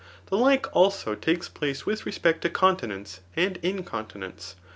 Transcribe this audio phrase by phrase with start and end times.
[0.31, 4.55] The like, also, tsdces place with respect to continence and incontinence.